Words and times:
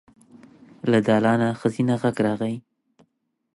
له 0.91 0.99
دالانه 1.07 1.49
ښځينه 1.59 1.93
غږ 2.01 2.17
راغی. 2.25 2.55